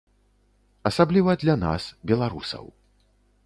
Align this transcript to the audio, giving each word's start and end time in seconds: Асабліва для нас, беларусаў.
Асабліва 0.91 1.31
для 1.43 1.55
нас, 1.67 1.83
беларусаў. 2.13 2.65